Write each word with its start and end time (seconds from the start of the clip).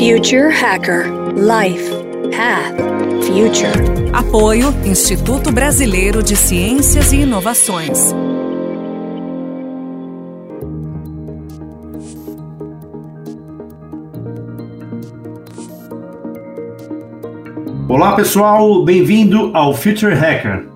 Future 0.00 0.48
Hacker 0.48 1.12
Life 1.36 1.90
Path 2.34 2.74
Future. 3.22 4.10
Apoio 4.14 4.74
Instituto 4.82 5.52
Brasileiro 5.52 6.22
de 6.22 6.34
Ciências 6.36 7.12
e 7.12 7.16
Inovações. 7.16 8.14
Olá 17.86 18.16
pessoal, 18.16 18.82
bem-vindo 18.82 19.50
ao 19.52 19.74
Future 19.74 20.14
Hacker. 20.14 20.66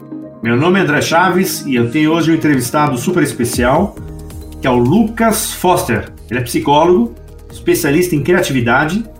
Meu 0.42 0.54
nome 0.54 0.78
é 0.78 0.82
André 0.82 1.00
Chaves 1.00 1.64
e 1.64 1.76
eu 1.76 1.90
tenho 1.90 2.12
hoje 2.12 2.30
um 2.30 2.34
entrevistado 2.34 2.98
super 2.98 3.22
especial, 3.22 3.96
que 4.60 4.66
é 4.66 4.70
o 4.70 4.76
Lucas 4.76 5.54
Foster. 5.54 6.12
Ele 6.30 6.40
é 6.40 6.42
psicólogo, 6.42 7.14
especialista 7.50 8.14
em 8.14 8.22
criatividade. 8.22 9.13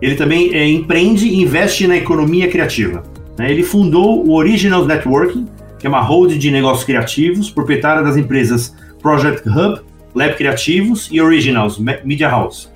Ele 0.00 0.14
também 0.14 0.54
é, 0.54 0.66
empreende 0.68 1.26
e 1.26 1.42
investe 1.42 1.86
na 1.86 1.96
economia 1.96 2.48
criativa. 2.48 3.02
Né? 3.38 3.50
Ele 3.50 3.62
fundou 3.62 4.26
o 4.26 4.34
Originals 4.34 4.86
Networking, 4.86 5.46
que 5.78 5.86
é 5.86 5.90
uma 5.90 6.00
hold 6.00 6.36
de 6.36 6.50
negócios 6.50 6.84
criativos, 6.84 7.50
proprietária 7.50 8.02
das 8.02 8.16
empresas 8.16 8.74
Project 9.00 9.48
Hub, 9.48 9.80
Lab 10.14 10.34
Criativos 10.36 11.08
e 11.10 11.20
Originals 11.20 11.78
Media 11.78 12.28
House. 12.28 12.70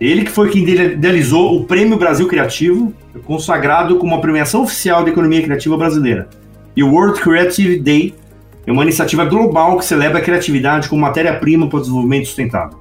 Ele 0.00 0.24
que 0.24 0.30
foi 0.30 0.48
quem 0.48 0.66
idealizou 0.66 1.56
o 1.56 1.64
Prêmio 1.64 1.98
Brasil 1.98 2.26
Criativo, 2.26 2.92
consagrado 3.24 3.96
como 3.96 4.14
a 4.14 4.20
premiação 4.20 4.62
oficial 4.62 5.04
da 5.04 5.10
economia 5.10 5.42
criativa 5.42 5.76
brasileira. 5.76 6.28
E 6.74 6.82
o 6.82 6.90
World 6.90 7.20
Creative 7.20 7.78
Day 7.78 8.14
é 8.66 8.72
uma 8.72 8.82
iniciativa 8.82 9.24
global 9.24 9.78
que 9.78 9.84
celebra 9.84 10.18
a 10.18 10.22
criatividade 10.22 10.88
como 10.88 11.02
matéria-prima 11.02 11.68
para 11.68 11.78
o 11.78 11.80
desenvolvimento 11.80 12.26
sustentável. 12.26 12.78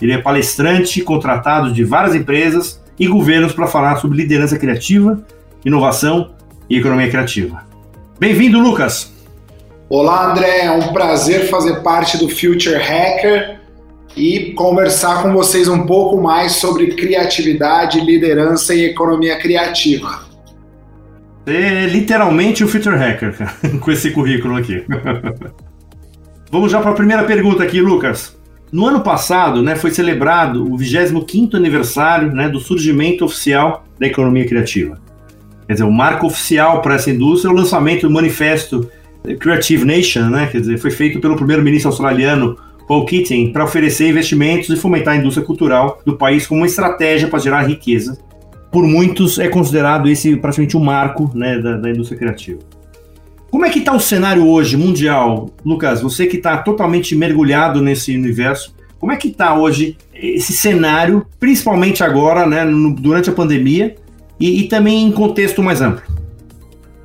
Ele 0.00 0.12
é 0.12 0.18
palestrante 0.18 1.00
contratado 1.02 1.72
de 1.72 1.84
várias 1.84 2.14
empresas 2.14 2.81
e 3.02 3.06
governos 3.08 3.52
para 3.52 3.66
falar 3.66 3.96
sobre 3.96 4.16
liderança 4.16 4.56
criativa, 4.56 5.20
inovação 5.64 6.36
e 6.70 6.78
economia 6.78 7.10
criativa. 7.10 7.66
Bem-vindo, 8.16 8.60
Lucas! 8.60 9.12
Olá, 9.88 10.30
André. 10.30 10.66
É 10.66 10.70
um 10.70 10.92
prazer 10.92 11.50
fazer 11.50 11.82
parte 11.82 12.16
do 12.16 12.28
Future 12.28 12.76
Hacker 12.76 13.58
e 14.16 14.52
conversar 14.52 15.20
com 15.20 15.32
vocês 15.32 15.66
um 15.66 15.84
pouco 15.84 16.22
mais 16.22 16.52
sobre 16.52 16.94
criatividade, 16.94 17.98
liderança 17.98 18.72
e 18.72 18.84
economia 18.84 19.36
criativa. 19.36 20.20
É 21.44 21.86
literalmente 21.86 22.62
o 22.62 22.68
Future 22.68 22.96
Hacker, 22.96 23.34
com 23.82 23.90
esse 23.90 24.12
currículo 24.12 24.54
aqui. 24.54 24.84
Vamos 26.52 26.70
já 26.70 26.80
para 26.80 26.92
a 26.92 26.94
primeira 26.94 27.24
pergunta 27.24 27.64
aqui, 27.64 27.80
Lucas. 27.80 28.40
No 28.72 28.86
ano 28.86 29.02
passado, 29.02 29.62
né, 29.62 29.76
foi 29.76 29.90
celebrado 29.90 30.64
o 30.64 30.78
25º 30.78 31.56
aniversário 31.56 32.34
né, 32.34 32.48
do 32.48 32.58
surgimento 32.58 33.22
oficial 33.22 33.84
da 34.00 34.06
economia 34.06 34.48
criativa. 34.48 34.98
Quer 35.66 35.74
dizer, 35.74 35.84
o 35.84 35.92
marco 35.92 36.26
oficial 36.26 36.80
para 36.80 36.94
essa 36.94 37.10
indústria 37.10 37.50
é 37.50 37.52
o 37.52 37.56
lançamento 37.56 38.08
do 38.08 38.10
manifesto 38.10 38.90
Creative 39.38 39.84
Nation, 39.84 40.30
né, 40.30 40.48
quer 40.50 40.60
dizer, 40.60 40.78
foi 40.78 40.90
feito 40.90 41.20
pelo 41.20 41.36
primeiro-ministro 41.36 41.90
australiano 41.90 42.56
Paul 42.88 43.04
Keating 43.04 43.52
para 43.52 43.62
oferecer 43.62 44.08
investimentos 44.08 44.70
e 44.70 44.76
fomentar 44.76 45.14
a 45.14 45.16
indústria 45.18 45.46
cultural 45.46 46.00
do 46.06 46.16
país 46.16 46.46
como 46.46 46.62
uma 46.62 46.66
estratégia 46.66 47.28
para 47.28 47.40
gerar 47.40 47.68
riqueza. 47.68 48.18
Por 48.70 48.84
muitos 48.84 49.38
é 49.38 49.48
considerado 49.48 50.08
esse 50.08 50.34
praticamente 50.36 50.78
o 50.78 50.80
marco 50.80 51.30
né, 51.34 51.58
da, 51.58 51.76
da 51.76 51.90
indústria 51.90 52.18
criativa. 52.18 52.60
Como 53.52 53.66
é 53.66 53.68
que 53.68 53.80
está 53.80 53.92
o 53.92 54.00
cenário 54.00 54.48
hoje 54.48 54.78
mundial, 54.78 55.50
Lucas? 55.62 56.00
Você 56.00 56.26
que 56.26 56.38
está 56.38 56.56
totalmente 56.56 57.14
mergulhado 57.14 57.82
nesse 57.82 58.16
universo, 58.16 58.74
como 58.98 59.12
é 59.12 59.16
que 59.16 59.28
está 59.28 59.54
hoje 59.54 59.98
esse 60.14 60.54
cenário, 60.54 61.26
principalmente 61.38 62.02
agora, 62.02 62.46
né, 62.46 62.64
no, 62.64 62.94
durante 62.94 63.28
a 63.28 63.32
pandemia 63.34 63.94
e, 64.40 64.60
e 64.60 64.68
também 64.68 65.04
em 65.04 65.12
contexto 65.12 65.62
mais 65.62 65.82
amplo? 65.82 66.02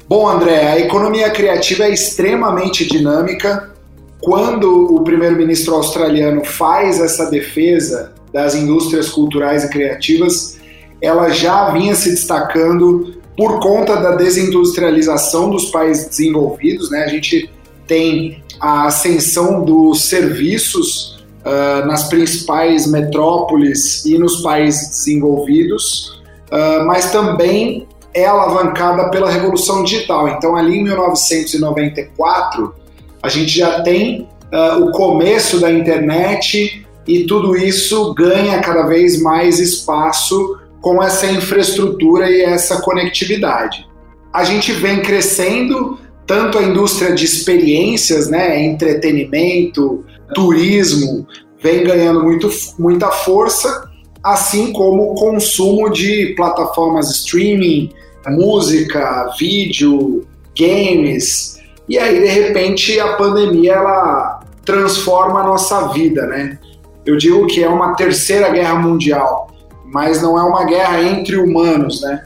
Bom, 0.07 0.25
André, 0.25 0.71
a 0.71 0.79
economia 0.79 1.29
criativa 1.31 1.83
é 1.83 1.91
extremamente 1.91 2.87
dinâmica. 2.87 3.73
Quando 4.21 4.95
o 4.95 5.01
primeiro-ministro 5.01 5.75
australiano 5.75 6.45
faz 6.45 7.01
essa 7.01 7.29
defesa 7.29 8.13
das 8.31 8.55
indústrias 8.55 9.09
culturais 9.09 9.65
e 9.65 9.69
criativas, 9.69 10.57
ela 11.01 11.27
já 11.29 11.71
vinha 11.71 11.93
se 11.93 12.09
destacando 12.09 13.16
por 13.37 13.59
conta 13.59 13.95
da 13.97 14.15
desindustrialização 14.15 15.51
dos 15.51 15.65
países 15.65 16.09
desenvolvidos, 16.09 16.89
né? 16.89 17.03
A 17.03 17.07
gente 17.07 17.49
tem 17.85 18.43
a 18.59 18.87
ascensão 18.87 19.63
dos 19.63 20.05
serviços 20.05 21.23
uh, 21.45 21.85
nas 21.85 22.09
principais 22.09 22.87
metrópoles 22.87 24.03
e 24.05 24.17
nos 24.17 24.41
países 24.41 24.89
desenvolvidos, 24.89 26.19
uh, 26.51 26.83
mas 26.87 27.11
também 27.11 27.87
é 28.11 28.25
alavancada 28.25 29.11
pela 29.11 29.29
revolução 29.29 29.83
digital. 29.83 30.27
Então, 30.29 30.55
ali 30.55 30.79
em 30.79 30.83
1994, 30.83 32.73
a 33.21 33.29
gente 33.29 33.55
já 33.55 33.81
tem 33.83 34.27
uh, 34.51 34.83
o 34.83 34.91
começo 34.91 35.59
da 35.59 35.71
internet 35.71 36.83
e 37.07 37.25
tudo 37.25 37.55
isso 37.55 38.15
ganha 38.15 38.59
cada 38.61 38.87
vez 38.87 39.21
mais 39.21 39.59
espaço 39.59 40.57
com 40.87 41.03
essa 41.03 41.25
infraestrutura 41.25 42.31
e 42.31 42.43
essa 42.43 42.81
conectividade. 42.81 43.85
A 44.33 44.45
gente 44.45 44.71
vem 44.71 45.01
crescendo 45.01 45.99
tanto 46.25 46.57
a 46.57 46.63
indústria 46.63 47.13
de 47.13 47.25
experiências, 47.25 48.29
né, 48.29 48.63
entretenimento, 48.63 50.05
turismo, 50.33 51.27
vem 51.61 51.83
ganhando 51.83 52.23
muito, 52.23 52.49
muita 52.79 53.11
força, 53.11 53.89
assim 54.23 54.71
como 54.71 55.11
o 55.11 55.15
consumo 55.15 55.89
de 55.89 56.33
plataformas 56.37 57.11
streaming, 57.11 57.91
música, 58.29 59.29
vídeo, 59.37 60.25
games. 60.57 61.59
E 61.89 61.99
aí, 61.99 62.21
de 62.21 62.27
repente, 62.27 62.97
a 62.97 63.13
pandemia 63.17 63.73
ela 63.73 64.39
transforma 64.63 65.41
a 65.41 65.43
nossa 65.43 65.89
vida, 65.89 66.25
né? 66.27 66.57
Eu 67.05 67.17
digo 67.17 67.45
que 67.45 67.61
é 67.61 67.67
uma 67.67 67.93
terceira 67.95 68.49
guerra 68.49 68.75
mundial 68.75 69.46
mas 69.87 70.21
não 70.21 70.37
é 70.37 70.43
uma 70.43 70.65
guerra 70.65 71.01
entre 71.01 71.37
humanos, 71.37 72.01
né? 72.01 72.25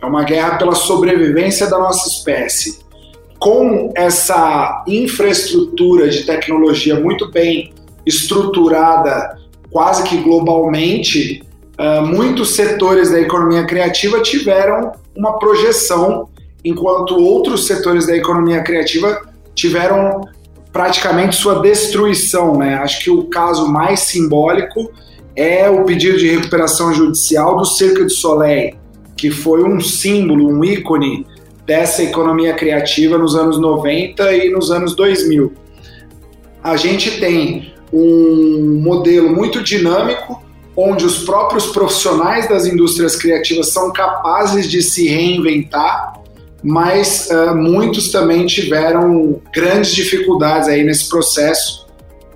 É 0.00 0.06
uma 0.06 0.24
guerra 0.24 0.56
pela 0.56 0.74
sobrevivência 0.74 1.68
da 1.68 1.78
nossa 1.78 2.08
espécie. 2.08 2.80
Com 3.38 3.92
essa 3.94 4.84
infraestrutura 4.86 6.08
de 6.08 6.24
tecnologia 6.24 6.98
muito 6.98 7.30
bem 7.30 7.72
estruturada, 8.04 9.38
quase 9.70 10.02
que 10.04 10.16
globalmente, 10.18 11.42
uh, 11.78 12.04
muitos 12.04 12.54
setores 12.54 13.10
da 13.10 13.20
economia 13.20 13.64
criativa 13.64 14.20
tiveram 14.20 14.92
uma 15.14 15.38
projeção, 15.38 16.28
enquanto 16.64 17.16
outros 17.16 17.66
setores 17.66 18.06
da 18.06 18.16
economia 18.16 18.62
criativa 18.62 19.20
tiveram 19.54 20.22
praticamente 20.72 21.36
sua 21.36 21.60
destruição. 21.60 22.56
Né? 22.56 22.74
Acho 22.74 23.04
que 23.04 23.10
o 23.10 23.24
caso 23.24 23.68
mais 23.68 24.00
simbólico 24.00 24.90
é 25.34 25.68
o 25.68 25.84
pedido 25.84 26.18
de 26.18 26.28
recuperação 26.28 26.92
judicial 26.92 27.56
do 27.56 27.64
Cirque 27.64 28.04
du 28.04 28.10
Soleil, 28.10 28.74
que 29.16 29.30
foi 29.30 29.64
um 29.64 29.80
símbolo, 29.80 30.48
um 30.48 30.64
ícone 30.64 31.26
dessa 31.66 32.02
economia 32.02 32.54
criativa 32.54 33.16
nos 33.16 33.34
anos 33.34 33.58
90 33.58 34.32
e 34.34 34.50
nos 34.50 34.70
anos 34.70 34.94
2000. 34.94 35.52
A 36.62 36.76
gente 36.76 37.18
tem 37.18 37.72
um 37.92 38.80
modelo 38.82 39.30
muito 39.34 39.62
dinâmico, 39.62 40.42
onde 40.76 41.04
os 41.04 41.24
próprios 41.24 41.66
profissionais 41.66 42.48
das 42.48 42.66
indústrias 42.66 43.16
criativas 43.16 43.70
são 43.70 43.92
capazes 43.92 44.70
de 44.70 44.82
se 44.82 45.06
reinventar, 45.08 46.14
mas 46.62 47.28
uh, 47.30 47.54
muitos 47.54 48.10
também 48.10 48.46
tiveram 48.46 49.40
grandes 49.52 49.92
dificuldades 49.92 50.68
aí 50.68 50.82
nesse 50.84 51.08
processo 51.08 51.81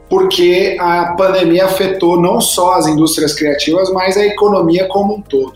porque 0.09 0.77
a 0.78 1.15
pandemia 1.17 1.65
afetou 1.65 2.21
não 2.21 2.41
só 2.41 2.75
as 2.75 2.87
indústrias 2.87 3.34
criativas, 3.34 3.93
mas 3.93 4.17
a 4.17 4.25
economia 4.25 4.87
como 4.89 5.17
um 5.17 5.21
todo. 5.21 5.55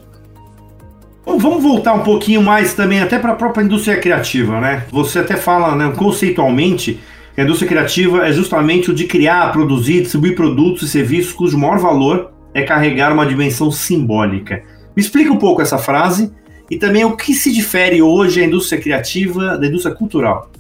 Bom, 1.24 1.38
vamos 1.38 1.62
voltar 1.62 1.92
um 1.92 2.02
pouquinho 2.02 2.42
mais 2.42 2.74
também 2.74 3.00
até 3.00 3.18
para 3.18 3.32
a 3.32 3.36
própria 3.36 3.62
indústria 3.62 3.96
criativa, 3.98 4.60
né? 4.60 4.84
Você 4.90 5.20
até 5.20 5.36
fala 5.36 5.76
né, 5.76 5.92
conceitualmente 5.96 6.98
que 7.34 7.40
a 7.40 7.44
indústria 7.44 7.68
criativa 7.68 8.26
é 8.26 8.32
justamente 8.32 8.90
o 8.90 8.94
de 8.94 9.04
criar, 9.04 9.52
produzir, 9.52 10.02
distribuir 10.02 10.34
produtos 10.34 10.82
e 10.82 10.88
serviços 10.88 11.32
cujo 11.32 11.56
maior 11.56 11.78
valor 11.78 12.32
é 12.52 12.62
carregar 12.62 13.12
uma 13.12 13.24
dimensão 13.24 13.70
simbólica. 13.70 14.62
Me 14.96 15.02
explica 15.02 15.32
um 15.32 15.36
pouco 15.36 15.62
essa 15.62 15.78
frase 15.78 16.32
e 16.68 16.76
também 16.76 17.04
o 17.04 17.16
que 17.16 17.32
se 17.34 17.52
difere 17.52 18.02
hoje 18.02 18.42
a 18.42 18.46
indústria 18.46 18.80
criativa 18.80 19.56
da 19.56 19.66
indústria 19.66 19.94
cultural. 19.94 20.50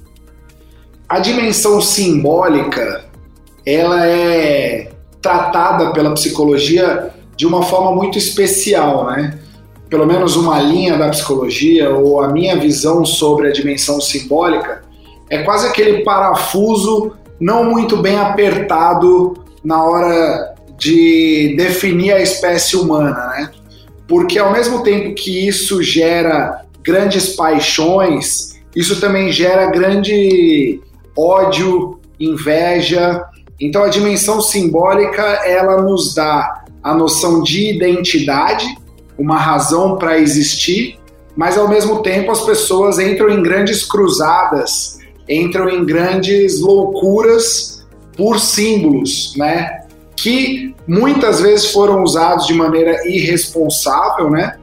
A 1.08 1.18
dimensão 1.18 1.80
simbólica 1.80 3.09
ela 3.64 4.06
é 4.06 4.90
tratada 5.20 5.92
pela 5.92 6.14
psicologia 6.14 7.10
de 7.36 7.46
uma 7.46 7.62
forma 7.62 7.92
muito 7.92 8.18
especial, 8.18 9.06
né? 9.06 9.38
Pelo 9.88 10.06
menos 10.06 10.36
uma 10.36 10.60
linha 10.60 10.96
da 10.96 11.08
psicologia 11.08 11.90
ou 11.90 12.22
a 12.22 12.28
minha 12.28 12.56
visão 12.56 13.04
sobre 13.04 13.48
a 13.48 13.52
dimensão 13.52 14.00
simbólica 14.00 14.82
é 15.28 15.42
quase 15.42 15.66
aquele 15.66 16.04
parafuso 16.04 17.12
não 17.40 17.64
muito 17.64 17.96
bem 17.96 18.16
apertado 18.18 19.34
na 19.64 19.82
hora 19.82 20.54
de 20.78 21.54
definir 21.56 22.12
a 22.12 22.20
espécie 22.20 22.76
humana, 22.76 23.26
né? 23.28 23.50
porque 24.10 24.40
ao 24.40 24.50
mesmo 24.50 24.82
tempo 24.82 25.14
que 25.14 25.46
isso 25.46 25.80
gera 25.84 26.64
grandes 26.82 27.36
paixões, 27.36 28.60
isso 28.74 29.00
também 29.00 29.30
gera 29.30 29.70
grande 29.70 30.80
ódio, 31.16 32.00
inveja. 32.18 33.24
Então 33.60 33.84
a 33.84 33.88
dimensão 33.88 34.40
simbólica 34.40 35.22
ela 35.44 35.82
nos 35.82 36.14
dá 36.14 36.64
a 36.82 36.94
noção 36.94 37.42
de 37.42 37.74
identidade, 37.74 38.66
uma 39.18 39.36
razão 39.36 39.98
para 39.98 40.18
existir, 40.18 40.98
mas 41.36 41.58
ao 41.58 41.68
mesmo 41.68 42.02
tempo 42.02 42.30
as 42.30 42.40
pessoas 42.40 42.98
entram 42.98 43.28
em 43.28 43.42
grandes 43.42 43.84
cruzadas, 43.84 44.98
entram 45.28 45.68
em 45.68 45.84
grandes 45.84 46.60
loucuras 46.60 47.86
por 48.16 48.40
símbolos, 48.40 49.34
né? 49.36 49.80
Que 50.16 50.74
muitas 50.86 51.40
vezes 51.40 51.70
foram 51.70 52.02
usados 52.02 52.46
de 52.46 52.54
maneira 52.54 53.06
irresponsável, 53.06 54.30
né? 54.30 54.56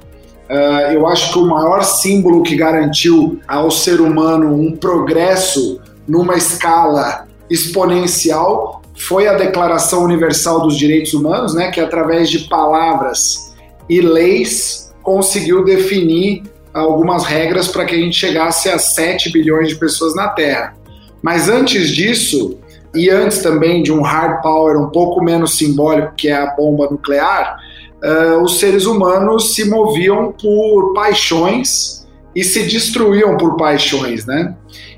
Uh, 0.49 0.93
eu 0.93 1.07
acho 1.07 1.33
que 1.33 1.39
o 1.39 1.45
maior 1.45 1.83
símbolo 1.83 2.41
que 2.41 2.55
garantiu 2.55 3.39
ao 3.47 3.69
ser 3.69 3.99
humano 3.99 4.55
um 4.55 4.75
progresso 4.75 5.79
numa 6.07 6.35
escala 6.35 7.27
exponencial 7.49 8.76
foi 8.97 9.27
a 9.27 9.33
Declaração 9.35 10.03
Universal 10.03 10.61
dos 10.61 10.75
Direitos 10.75 11.13
Humanos, 11.13 11.53
né, 11.53 11.71
que 11.71 11.79
através 11.79 12.29
de 12.29 12.39
palavras 12.49 13.55
e 13.87 14.01
leis 14.01 14.93
conseguiu 15.03 15.63
definir 15.63 16.43
algumas 16.73 17.23
regras 17.23 17.67
para 17.67 17.85
que 17.85 17.95
a 17.95 17.97
gente 17.97 18.17
chegasse 18.17 18.69
a 18.69 18.77
7 18.77 19.31
bilhões 19.31 19.69
de 19.69 19.75
pessoas 19.75 20.15
na 20.15 20.29
Terra. 20.29 20.75
Mas 21.21 21.47
antes 21.47 21.89
disso, 21.89 22.57
e 22.93 23.09
antes 23.09 23.39
também 23.39 23.83
de 23.83 23.91
um 23.91 24.01
hard 24.01 24.41
power 24.41 24.77
um 24.77 24.89
pouco 24.89 25.23
menos 25.23 25.57
simbólico, 25.57 26.13
que 26.15 26.27
é 26.27 26.35
a 26.35 26.47
bomba 26.47 26.87
nuclear, 26.89 27.57
uh, 28.03 28.41
os 28.41 28.59
seres 28.59 28.85
humanos 28.85 29.55
se 29.55 29.69
moviam 29.69 30.31
por 30.31 30.93
paixões 30.93 32.05
e 32.35 32.43
se 32.43 32.63
destruíam 32.63 33.37
por 33.37 33.55
paixões, 33.55 34.25
né? 34.25 34.55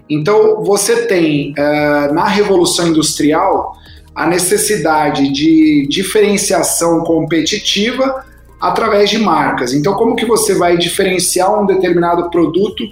Então 0.10 0.64
você 0.64 1.06
tem 1.06 1.52
uh, 1.52 2.14
na 2.14 2.26
Revolução 2.26 2.88
Industrial 2.88 3.74
a 4.16 4.28
necessidade 4.28 5.32
de 5.32 5.88
diferenciação 5.88 7.04
competitiva 7.04 8.26
através 8.60 9.10
de 9.10 9.18
marcas. 9.18 9.74
Então, 9.74 9.94
como 9.94 10.16
que 10.16 10.26
você 10.26 10.54
vai 10.54 10.78
diferenciar 10.78 11.62
um 11.62 11.66
determinado 11.66 12.30
produto 12.30 12.84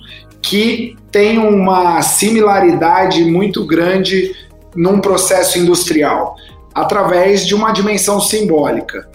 que 0.42 0.96
tem 1.12 1.38
uma 1.38 2.02
similaridade 2.02 3.26
muito 3.26 3.66
grande 3.66 4.34
num 4.76 5.00
processo 5.00 5.60
industrial? 5.60 6.36
Através 6.74 7.46
de 7.46 7.56
uma 7.56 7.72
dimensão 7.72 8.22
simbólica. 8.22 9.10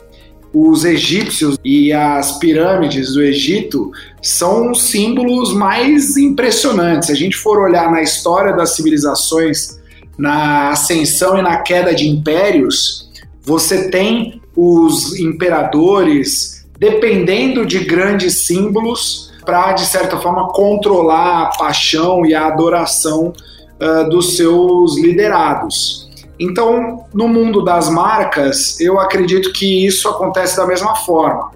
Os 0.52 0.84
egípcios 0.84 1.56
e 1.64 1.92
as 1.94 2.38
pirâmides 2.38 3.14
do 3.14 3.22
Egito 3.22 3.90
são 4.20 4.74
símbolos 4.74 5.54
mais 5.54 6.18
impressionantes. 6.18 7.06
Se 7.06 7.12
a 7.12 7.16
gente 7.16 7.36
for 7.36 7.58
olhar 7.58 7.90
na 7.90 8.02
história 8.02 8.52
das 8.54 8.76
civilizações, 8.76 9.80
na 10.18 10.70
ascensão 10.70 11.38
e 11.38 11.42
na 11.42 11.58
queda 11.58 11.94
de 11.94 12.08
impérios, 12.08 13.10
você 13.42 13.90
tem 13.90 14.40
os 14.56 15.18
imperadores 15.18 16.66
dependendo 16.78 17.64
de 17.64 17.80
grandes 17.80 18.44
símbolos 18.44 19.32
para, 19.44 19.72
de 19.72 19.86
certa 19.86 20.16
forma, 20.18 20.48
controlar 20.48 21.42
a 21.42 21.46
paixão 21.56 22.26
e 22.26 22.34
a 22.34 22.46
adoração 22.46 23.32
uh, 23.80 24.08
dos 24.08 24.36
seus 24.36 24.96
liderados. 24.98 26.10
Então, 26.38 27.04
no 27.14 27.28
mundo 27.28 27.62
das 27.62 27.88
marcas, 27.88 28.80
eu 28.80 28.98
acredito 28.98 29.52
que 29.52 29.86
isso 29.86 30.08
acontece 30.08 30.56
da 30.56 30.66
mesma 30.66 30.96
forma. 30.96 31.52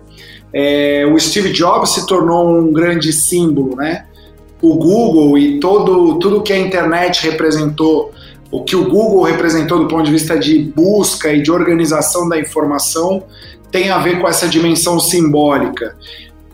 É, 0.52 1.05
o 1.12 1.19
Steve 1.19 1.52
Jobs 1.52 1.91
se 1.91 2.06
tornou 2.06 2.49
um 2.49 2.73
grande 2.73 3.12
símbolo, 3.12 3.75
né? 3.75 4.06
O 4.62 4.76
Google 4.76 5.37
e 5.37 5.59
todo, 5.59 6.19
tudo 6.19 6.43
que 6.43 6.52
a 6.52 6.59
internet 6.59 7.29
representou 7.29 8.12
o 8.56 8.64
que 8.64 8.75
o 8.75 8.88
Google 8.88 9.23
representou 9.23 9.79
do 9.79 9.87
ponto 9.87 10.05
de 10.05 10.11
vista 10.11 10.38
de 10.38 10.58
busca 10.58 11.31
e 11.31 11.43
de 11.43 11.53
organização 11.53 12.26
da 12.26 12.41
informação 12.41 13.23
tem 13.70 13.91
a 13.91 13.99
ver 13.99 14.19
com 14.19 14.26
essa 14.26 14.49
dimensão 14.49 14.99
simbólica. 14.99 15.94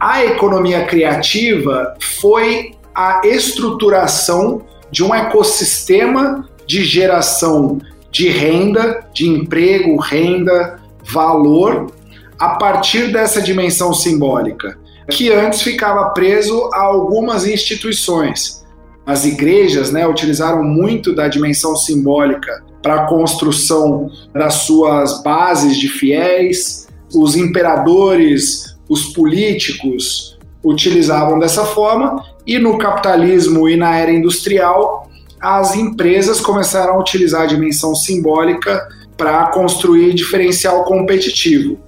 A 0.00 0.24
economia 0.24 0.84
criativa 0.84 1.94
foi 2.00 2.72
a 2.92 3.20
estruturação 3.24 4.62
de 4.90 5.04
um 5.04 5.14
ecossistema 5.14 6.48
de 6.66 6.82
geração 6.84 7.78
de 8.10 8.28
renda, 8.28 9.06
de 9.14 9.28
emprego, 9.28 9.96
renda, 9.96 10.80
valor, 11.04 11.92
a 12.36 12.56
partir 12.56 13.12
dessa 13.12 13.40
dimensão 13.40 13.94
simbólica, 13.94 14.76
que 15.08 15.32
antes 15.32 15.62
ficava 15.62 16.10
preso 16.10 16.68
a 16.74 16.80
algumas 16.80 17.46
instituições 17.46 18.61
as 19.06 19.24
igrejas 19.24 19.90
né, 19.90 20.06
utilizaram 20.06 20.62
muito 20.62 21.14
da 21.14 21.28
dimensão 21.28 21.74
simbólica 21.76 22.62
para 22.80 23.02
a 23.02 23.06
construção 23.06 24.10
das 24.32 24.54
suas 24.54 25.22
bases 25.22 25.76
de 25.76 25.88
fiéis, 25.88 26.88
os 27.14 27.36
imperadores, 27.36 28.76
os 28.88 29.06
políticos 29.12 30.38
utilizavam 30.64 31.38
dessa 31.38 31.64
forma, 31.64 32.24
e 32.46 32.58
no 32.58 32.78
capitalismo 32.78 33.68
e 33.68 33.76
na 33.76 33.96
era 33.96 34.12
industrial, 34.12 35.08
as 35.40 35.74
empresas 35.74 36.40
começaram 36.40 36.94
a 36.94 36.98
utilizar 37.00 37.42
a 37.42 37.46
dimensão 37.46 37.94
simbólica 37.94 38.88
para 39.16 39.46
construir 39.46 40.14
diferencial 40.14 40.84
competitivo. 40.84 41.78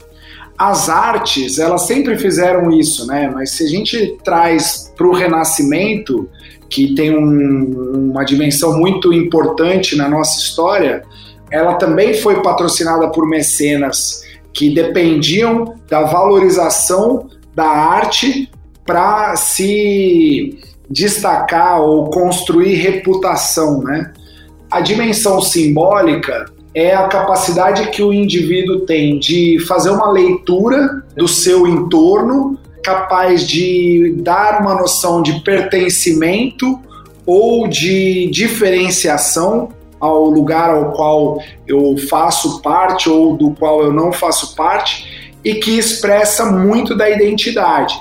As 0.56 0.88
artes, 0.88 1.58
elas 1.58 1.82
sempre 1.82 2.16
fizeram 2.16 2.70
isso, 2.70 3.06
né? 3.06 3.30
Mas 3.32 3.50
se 3.50 3.64
a 3.64 3.66
gente 3.66 4.16
traz 4.22 4.92
para 4.96 5.06
o 5.06 5.12
Renascimento, 5.12 6.28
que 6.70 6.94
tem 6.94 7.16
um, 7.16 8.10
uma 8.10 8.24
dimensão 8.24 8.78
muito 8.78 9.12
importante 9.12 9.96
na 9.96 10.08
nossa 10.08 10.38
história, 10.38 11.02
ela 11.50 11.74
também 11.74 12.14
foi 12.14 12.40
patrocinada 12.42 13.08
por 13.10 13.28
mecenas 13.28 14.22
que 14.52 14.72
dependiam 14.72 15.74
da 15.88 16.02
valorização 16.02 17.28
da 17.54 17.66
arte 17.66 18.50
para 18.86 19.34
se 19.36 20.58
destacar 20.88 21.80
ou 21.80 22.10
construir 22.10 22.74
reputação, 22.74 23.82
né? 23.82 24.12
A 24.70 24.80
dimensão 24.80 25.40
simbólica 25.40 26.46
é 26.74 26.94
a 26.94 27.06
capacidade 27.06 27.88
que 27.90 28.02
o 28.02 28.12
indivíduo 28.12 28.80
tem 28.80 29.18
de 29.18 29.58
fazer 29.66 29.90
uma 29.90 30.10
leitura 30.10 31.04
do 31.16 31.28
seu 31.28 31.66
entorno 31.66 32.58
capaz 32.82 33.46
de 33.46 34.16
dar 34.18 34.60
uma 34.60 34.74
noção 34.74 35.22
de 35.22 35.40
pertencimento 35.40 36.78
ou 37.24 37.68
de 37.68 38.28
diferenciação 38.30 39.70
ao 39.98 40.24
lugar 40.24 40.68
ao 40.68 40.92
qual 40.92 41.38
eu 41.66 41.96
faço 41.96 42.60
parte 42.60 43.08
ou 43.08 43.36
do 43.36 43.52
qual 43.52 43.82
eu 43.82 43.92
não 43.92 44.12
faço 44.12 44.54
parte 44.54 45.32
e 45.42 45.54
que 45.54 45.78
expressa 45.78 46.44
muito 46.44 46.94
da 46.94 47.08
identidade. 47.08 47.98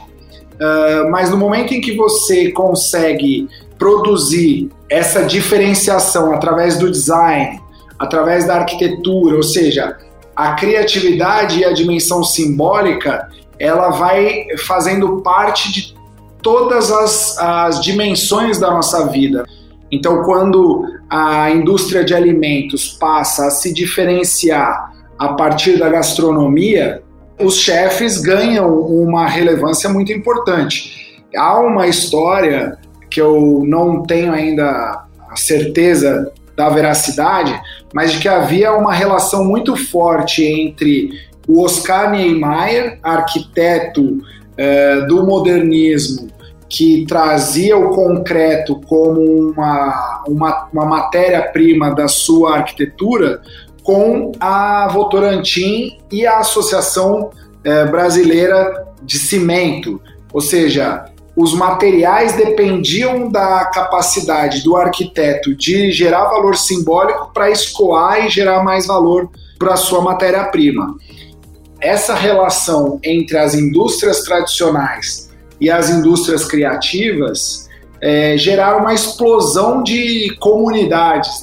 Uh, 0.55 1.09
mas 1.09 1.29
no 1.29 1.37
momento 1.37 1.73
em 1.73 1.79
que 1.79 1.95
você 1.95 2.51
consegue 2.51 3.47
produzir 3.77 4.69
essa 4.89 5.23
diferenciação 5.23 6.33
através 6.33 6.77
do 6.77 6.91
design, 6.91 7.62
através 7.99 8.47
da 8.47 8.55
arquitetura, 8.55 9.35
ou 9.35 9.43
seja, 9.43 9.97
a 10.35 10.53
criatividade 10.53 11.59
e 11.59 11.65
a 11.65 11.73
dimensão 11.73 12.23
simbólica, 12.23 13.29
ela 13.59 13.89
vai 13.91 14.45
fazendo 14.65 15.21
parte 15.21 15.71
de 15.71 15.95
todas 16.41 16.91
as, 16.91 17.37
as 17.37 17.81
dimensões 17.81 18.59
da 18.59 18.71
nossa 18.71 19.07
vida. 19.07 19.45
Então, 19.91 20.23
quando 20.23 20.85
a 21.09 21.51
indústria 21.51 22.03
de 22.03 22.15
alimentos 22.15 22.97
passa 22.99 23.47
a 23.47 23.51
se 23.51 23.71
diferenciar 23.71 24.91
a 25.17 25.29
partir 25.29 25.77
da 25.77 25.87
gastronomia, 25.87 27.03
os 27.39 27.57
chefes 27.57 28.19
ganham 28.19 28.79
uma 28.79 29.27
relevância 29.27 29.89
muito 29.89 30.11
importante. 30.11 31.23
Há 31.35 31.59
uma 31.59 31.87
história 31.87 32.77
que 33.09 33.21
eu 33.21 33.63
não 33.65 34.03
tenho 34.03 34.33
ainda 34.33 35.05
a 35.29 35.35
certeza 35.35 36.31
da 36.55 36.69
veracidade, 36.69 37.59
mas 37.93 38.11
de 38.11 38.19
que 38.19 38.27
havia 38.27 38.73
uma 38.73 38.93
relação 38.93 39.43
muito 39.43 39.75
forte 39.75 40.43
entre 40.43 41.09
o 41.47 41.63
Oscar 41.63 42.11
Niemeyer, 42.11 42.99
arquiteto 43.03 44.19
é, 44.57 45.01
do 45.01 45.25
modernismo, 45.25 46.29
que 46.69 47.05
trazia 47.05 47.77
o 47.77 47.91
concreto 47.91 48.79
como 48.87 49.21
uma, 49.21 50.23
uma, 50.27 50.69
uma 50.73 50.85
matéria-prima 50.85 51.93
da 51.93 52.07
sua 52.07 52.57
arquitetura, 52.57 53.41
com 53.83 54.31
a 54.39 54.87
Votorantim 54.91 55.97
e 56.11 56.25
a 56.25 56.39
Associação 56.39 57.29
é, 57.63 57.85
Brasileira 57.85 58.87
de 59.03 59.19
Cimento. 59.19 60.01
Ou 60.31 60.41
seja, 60.41 61.05
os 61.35 61.53
materiais 61.53 62.33
dependiam 62.33 63.29
da 63.29 63.65
capacidade 63.65 64.63
do 64.63 64.75
arquiteto 64.75 65.55
de 65.55 65.91
gerar 65.91 66.25
valor 66.25 66.55
simbólico 66.55 67.31
para 67.33 67.49
escoar 67.49 68.25
e 68.25 68.29
gerar 68.29 68.63
mais 68.63 68.85
valor 68.85 69.29
para 69.57 69.73
a 69.73 69.77
sua 69.77 70.01
matéria-prima 70.01 70.95
essa 71.83 72.15
relação 72.15 72.97
entre 73.03 73.37
as 73.37 73.53
indústrias 73.53 74.21
tradicionais 74.21 75.29
e 75.59 75.69
as 75.69 75.89
indústrias 75.89 76.45
criativas 76.45 77.69
é, 78.01 78.37
geraram 78.37 78.79
uma 78.79 78.93
explosão 78.93 79.83
de 79.83 80.33
comunidades, 80.39 81.41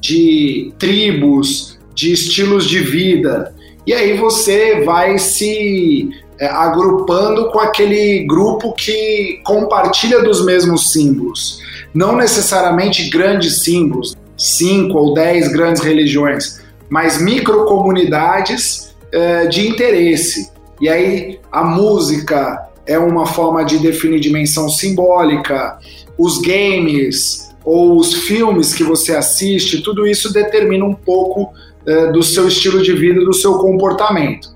de 0.00 0.72
tribos, 0.78 1.78
de 1.92 2.12
estilos 2.12 2.68
de 2.68 2.78
vida. 2.78 3.52
E 3.84 3.92
aí 3.92 4.16
você 4.16 4.82
vai 4.84 5.18
se 5.18 6.08
é, 6.38 6.46
agrupando 6.46 7.50
com 7.50 7.58
aquele 7.58 8.24
grupo 8.26 8.72
que 8.72 9.40
compartilha 9.44 10.22
dos 10.22 10.44
mesmos 10.44 10.92
símbolos. 10.92 11.60
Não 11.92 12.16
necessariamente 12.16 13.08
grandes 13.08 13.62
símbolos, 13.62 14.16
cinco 14.36 14.98
ou 14.98 15.14
dez 15.14 15.48
grandes 15.48 15.82
religiões, 15.82 16.60
mas 16.88 17.20
microcomunidades 17.20 18.94
é, 19.12 19.46
de 19.46 19.68
interesse. 19.68 20.50
E 20.80 20.88
aí 20.88 21.40
a 21.52 21.62
música 21.62 22.68
é 22.86 22.98
uma 22.98 23.26
forma 23.26 23.64
de 23.64 23.78
definir 23.78 24.20
dimensão 24.20 24.68
simbólica, 24.68 25.78
os 26.18 26.38
games 26.38 27.50
ou 27.64 27.96
os 27.96 28.12
filmes 28.12 28.74
que 28.74 28.84
você 28.84 29.16
assiste, 29.16 29.82
tudo 29.82 30.06
isso 30.06 30.32
determina 30.32 30.84
um 30.84 30.94
pouco 30.94 31.52
é, 31.86 32.12
do 32.12 32.22
seu 32.22 32.46
estilo 32.46 32.82
de 32.82 32.92
vida, 32.92 33.24
do 33.24 33.32
seu 33.32 33.54
comportamento. 33.54 34.53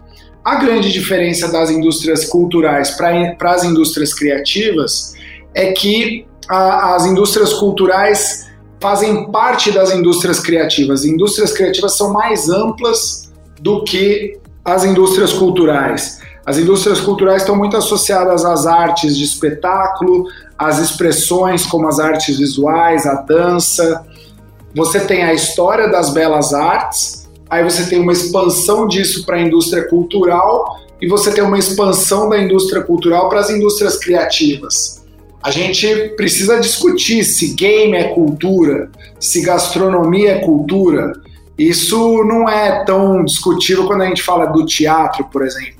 A 0.48 0.54
grande 0.54 0.90
diferença 0.90 1.52
das 1.52 1.68
indústrias 1.68 2.24
culturais 2.24 2.92
para 2.92 3.52
as 3.52 3.64
indústrias 3.64 4.14
criativas 4.14 5.12
é 5.54 5.72
que 5.72 6.26
a, 6.48 6.94
as 6.94 7.04
indústrias 7.04 7.52
culturais 7.52 8.48
fazem 8.80 9.30
parte 9.30 9.70
das 9.70 9.92
indústrias 9.92 10.40
criativas. 10.40 11.04
Indústrias 11.04 11.52
criativas 11.52 11.98
são 11.98 12.14
mais 12.14 12.48
amplas 12.48 13.30
do 13.60 13.84
que 13.84 14.38
as 14.64 14.84
indústrias 14.84 15.34
culturais. 15.34 16.18
As 16.46 16.56
indústrias 16.56 16.98
culturais 16.98 17.42
estão 17.42 17.54
muito 17.54 17.76
associadas 17.76 18.42
às 18.42 18.66
artes 18.66 19.18
de 19.18 19.24
espetáculo, 19.24 20.24
às 20.56 20.78
expressões 20.78 21.66
como 21.66 21.86
as 21.86 21.98
artes 21.98 22.38
visuais, 22.38 23.04
a 23.04 23.16
dança. 23.16 24.02
Você 24.74 25.00
tem 25.00 25.24
a 25.24 25.34
história 25.34 25.88
das 25.88 26.08
belas 26.14 26.54
artes, 26.54 27.17
aí 27.48 27.64
você 27.64 27.88
tem 27.88 28.00
uma 28.00 28.12
expansão 28.12 28.86
disso 28.86 29.24
para 29.24 29.36
a 29.36 29.42
indústria 29.42 29.88
cultural 29.88 30.78
e 31.00 31.08
você 31.08 31.32
tem 31.32 31.44
uma 31.44 31.58
expansão 31.58 32.28
da 32.28 32.38
indústria 32.38 32.82
cultural 32.82 33.28
para 33.28 33.40
as 33.40 33.50
indústrias 33.50 33.96
criativas. 33.98 35.04
A 35.42 35.50
gente 35.50 35.86
precisa 36.16 36.58
discutir 36.58 37.24
se 37.24 37.54
game 37.54 37.96
é 37.96 38.08
cultura, 38.08 38.90
se 39.20 39.40
gastronomia 39.42 40.32
é 40.32 40.38
cultura. 40.40 41.12
Isso 41.56 42.24
não 42.24 42.48
é 42.48 42.84
tão 42.84 43.24
discutível 43.24 43.86
quando 43.86 44.02
a 44.02 44.06
gente 44.06 44.22
fala 44.22 44.46
do 44.46 44.66
teatro, 44.66 45.24
por 45.24 45.44
exemplo. 45.44 45.78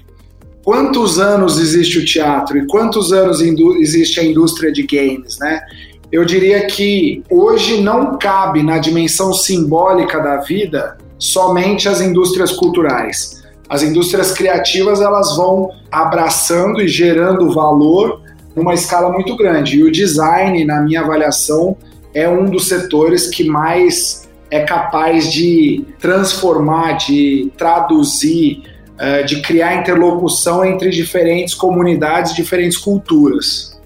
Quantos 0.65 1.19
anos 1.19 1.59
existe 1.59 1.99
o 1.99 2.05
teatro 2.05 2.59
e 2.59 2.67
quantos 2.67 3.13
anos 3.13 3.41
existe 3.41 4.21
a 4.21 4.25
indústria 4.25 4.71
de 4.71 4.83
games, 4.83 5.39
né? 5.39 5.63
Eu 6.11 6.25
diria 6.25 6.67
que 6.67 7.23
hoje 7.31 7.81
não 7.81 8.19
cabe 8.19 8.63
na 8.63 8.79
dimensão 8.79 9.33
simbólica 9.33 10.21
da 10.21 10.39
vida 10.39 10.98
somente 11.19 11.89
as 11.89 12.01
indústrias 12.01 12.53
culturais. 12.53 13.43
As 13.69 13.83
indústrias 13.83 14.33
criativas 14.33 15.01
elas 15.01 15.37
vão 15.37 15.71
abraçando 15.91 16.81
e 16.81 16.89
gerando 16.89 17.53
valor 17.53 18.23
numa 18.57 18.73
escala 18.73 19.11
muito 19.11 19.37
grande. 19.37 19.79
E 19.79 19.83
o 19.83 19.93
design, 19.93 20.65
na 20.65 20.81
minha 20.81 21.03
avaliação, 21.03 21.77
é 22.15 22.29
um 22.29 22.47
dos 22.47 22.69
setores 22.69 23.29
que 23.29 23.45
mais 23.45 24.27
é 24.51 24.61
capaz 24.61 25.31
de 25.31 25.85
transformar, 25.99 26.93
de 26.93 27.53
traduzir, 27.59 28.63
eh, 28.99 29.23
de 29.23 29.43
criar 29.43 29.75
interlocução 29.75 30.65
entre 30.65 30.89
diferentes 30.89 31.55
comunidades, 31.55 32.35
diferentes 32.35 32.79
culturas. 32.79 33.79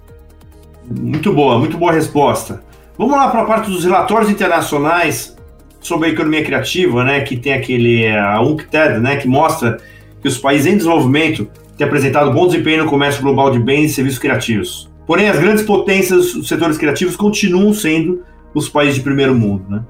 Muito 0.88 1.32
boa, 1.32 1.58
muito 1.58 1.76
boa 1.76 1.92
resposta. 1.92 2.62
Vamos 2.96 3.16
lá 3.16 3.28
para 3.28 3.42
a 3.42 3.44
parte 3.44 3.70
dos 3.70 3.84
relatórios 3.84 4.30
internacionais 4.30 5.36
sobre 5.82 6.08
a 6.08 6.12
economia 6.12 6.44
criativa, 6.44 7.04
né, 7.04 7.20
que 7.20 7.36
tem 7.36 7.52
aquele 7.52 8.08
a 8.08 8.40
UNCTAD, 8.40 9.00
né, 9.00 9.16
que 9.16 9.28
mostra 9.28 9.78
que 10.22 10.28
os 10.28 10.38
países 10.38 10.72
em 10.72 10.76
desenvolvimento 10.76 11.48
têm 11.76 11.86
apresentado 11.86 12.32
bom 12.32 12.46
desempenho 12.46 12.84
no 12.84 12.88
comércio 12.88 13.20
global 13.20 13.50
de 13.50 13.58
bens 13.58 13.90
e 13.90 13.94
serviços 13.94 14.18
criativos. 14.18 14.90
Porém, 15.06 15.28
as 15.28 15.38
grandes 15.38 15.64
potências 15.64 16.32
dos 16.32 16.48
setores 16.48 16.78
criativos 16.78 17.16
continuam 17.16 17.74
sendo 17.74 18.22
os 18.54 18.68
países 18.68 18.94
de 18.94 19.00
primeiro 19.02 19.34
mundo, 19.34 19.64
né? 19.68 19.82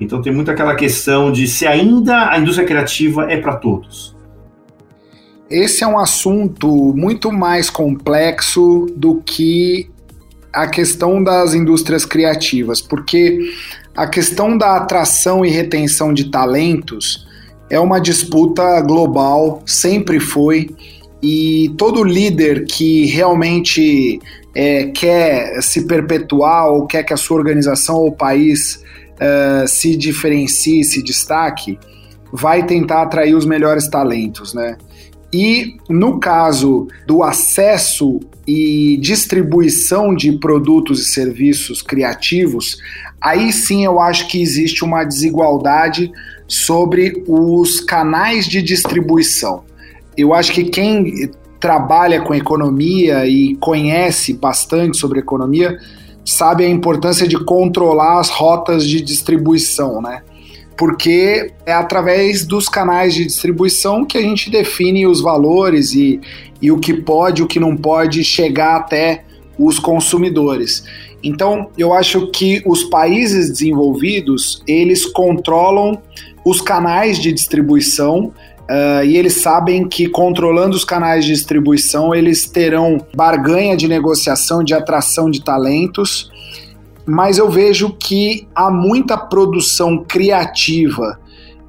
Então 0.00 0.22
tem 0.22 0.32
muito 0.32 0.50
aquela 0.50 0.74
questão 0.74 1.30
de 1.30 1.46
se 1.46 1.66
ainda 1.66 2.30
a 2.30 2.38
indústria 2.38 2.66
criativa 2.66 3.30
é 3.30 3.36
para 3.36 3.56
todos. 3.56 4.16
Esse 5.50 5.82
é 5.82 5.86
um 5.86 5.98
assunto 5.98 6.94
muito 6.96 7.32
mais 7.32 7.68
complexo 7.68 8.86
do 8.96 9.16
que 9.16 9.90
a 10.52 10.66
questão 10.68 11.22
das 11.22 11.54
indústrias 11.54 12.04
criativas, 12.04 12.80
porque 12.80 13.52
a 13.96 14.06
questão 14.06 14.56
da 14.56 14.76
atração 14.76 15.44
e 15.44 15.50
retenção 15.50 16.12
de 16.12 16.30
talentos 16.30 17.26
é 17.68 17.78
uma 17.78 18.00
disputa 18.00 18.80
global, 18.80 19.62
sempre 19.66 20.18
foi, 20.18 20.70
e 21.22 21.72
todo 21.76 22.02
líder 22.02 22.64
que 22.64 23.06
realmente 23.06 24.18
é, 24.54 24.86
quer 24.86 25.62
se 25.62 25.86
perpetuar 25.86 26.68
ou 26.70 26.86
quer 26.86 27.04
que 27.04 27.12
a 27.12 27.16
sua 27.16 27.36
organização 27.36 27.96
ou 27.96 28.12
país 28.12 28.82
uh, 29.20 29.68
se 29.68 29.96
diferencie, 29.96 30.82
se 30.82 31.02
destaque, 31.02 31.78
vai 32.32 32.64
tentar 32.64 33.02
atrair 33.02 33.34
os 33.34 33.44
melhores 33.44 33.88
talentos, 33.88 34.54
né? 34.54 34.76
E 35.32 35.76
no 35.88 36.18
caso 36.18 36.88
do 37.06 37.22
acesso 37.22 38.18
e 38.46 38.96
distribuição 38.96 40.14
de 40.14 40.32
produtos 40.32 41.00
e 41.00 41.04
serviços 41.04 41.82
criativos, 41.82 42.78
aí 43.20 43.52
sim 43.52 43.84
eu 43.84 44.00
acho 44.00 44.26
que 44.26 44.42
existe 44.42 44.84
uma 44.84 45.04
desigualdade 45.04 46.10
sobre 46.48 47.22
os 47.28 47.80
canais 47.80 48.46
de 48.46 48.60
distribuição. 48.60 49.62
Eu 50.16 50.34
acho 50.34 50.52
que 50.52 50.64
quem 50.64 51.30
trabalha 51.60 52.20
com 52.22 52.34
economia 52.34 53.26
e 53.26 53.54
conhece 53.56 54.32
bastante 54.32 54.96
sobre 54.96 55.20
economia 55.20 55.78
sabe 56.24 56.64
a 56.64 56.68
importância 56.68 57.28
de 57.28 57.38
controlar 57.44 58.18
as 58.18 58.30
rotas 58.30 58.84
de 58.84 59.00
distribuição, 59.00 60.02
né? 60.02 60.22
Porque 60.80 61.52
é 61.66 61.74
através 61.74 62.46
dos 62.46 62.66
canais 62.66 63.12
de 63.12 63.26
distribuição 63.26 64.02
que 64.02 64.16
a 64.16 64.22
gente 64.22 64.50
define 64.50 65.06
os 65.06 65.20
valores 65.20 65.92
e, 65.92 66.18
e 66.58 66.72
o 66.72 66.78
que 66.78 66.94
pode 66.94 67.42
o 67.42 67.46
que 67.46 67.60
não 67.60 67.76
pode 67.76 68.24
chegar 68.24 68.76
até 68.76 69.24
os 69.58 69.78
consumidores. 69.78 70.82
Então, 71.22 71.68
eu 71.76 71.92
acho 71.92 72.28
que 72.28 72.62
os 72.64 72.84
países 72.84 73.50
desenvolvidos, 73.50 74.62
eles 74.66 75.04
controlam 75.04 76.00
os 76.46 76.62
canais 76.62 77.18
de 77.18 77.30
distribuição 77.30 78.32
Uh, 78.70 79.04
e 79.04 79.16
eles 79.16 79.42
sabem 79.42 79.88
que 79.88 80.08
controlando 80.08 80.76
os 80.76 80.84
canais 80.84 81.24
de 81.24 81.32
distribuição, 81.32 82.14
eles 82.14 82.46
terão 82.46 83.04
barganha 83.16 83.76
de 83.76 83.88
negociação, 83.88 84.62
de 84.62 84.72
atração 84.72 85.28
de 85.28 85.42
talentos 85.42 86.30
mas 87.10 87.38
eu 87.38 87.50
vejo 87.50 87.90
que 87.90 88.46
há 88.54 88.70
muita 88.70 89.18
produção 89.18 90.04
criativa 90.06 91.18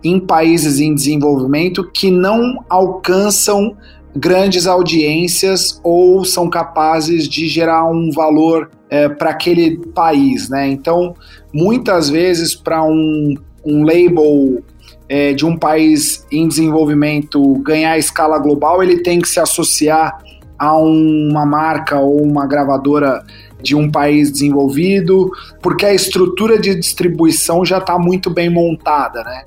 em 0.03 0.19
países 0.19 0.79
em 0.79 0.93
desenvolvimento 0.93 1.89
que 1.91 2.11
não 2.11 2.63
alcançam 2.69 3.75
grandes 4.15 4.67
audiências 4.67 5.79
ou 5.83 6.23
são 6.23 6.47
capazes 6.47 7.27
de 7.27 7.47
gerar 7.47 7.89
um 7.89 8.11
valor 8.11 8.69
é, 8.87 9.09
para 9.09 9.31
aquele 9.31 9.77
país, 9.77 10.47
né? 10.47 10.67
Então, 10.67 11.15
muitas 11.51 12.07
vezes 12.07 12.53
para 12.53 12.83
um, 12.83 13.33
um 13.65 13.83
label 13.83 14.61
é, 15.09 15.33
de 15.33 15.43
um 15.43 15.57
país 15.57 16.23
em 16.31 16.47
desenvolvimento 16.47 17.41
ganhar 17.63 17.97
escala 17.97 18.37
global, 18.37 18.83
ele 18.83 18.97
tem 19.01 19.19
que 19.19 19.27
se 19.27 19.39
associar 19.39 20.21
a 20.61 20.77
uma 20.77 21.43
marca 21.43 21.99
ou 21.99 22.21
uma 22.21 22.45
gravadora 22.45 23.25
de 23.63 23.75
um 23.75 23.89
país 23.89 24.31
desenvolvido, 24.31 25.31
porque 25.59 25.87
a 25.87 25.93
estrutura 25.93 26.59
de 26.59 26.75
distribuição 26.75 27.65
já 27.65 27.79
está 27.79 27.97
muito 27.97 28.29
bem 28.29 28.47
montada, 28.47 29.23
né? 29.23 29.43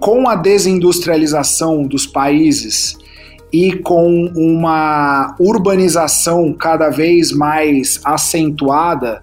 Com 0.00 0.28
a 0.28 0.34
desindustrialização 0.34 1.84
dos 1.84 2.04
países 2.04 2.98
e 3.52 3.74
com 3.74 4.26
uma 4.34 5.36
urbanização 5.38 6.52
cada 6.52 6.90
vez 6.90 7.30
mais 7.30 8.00
acentuada, 8.04 9.22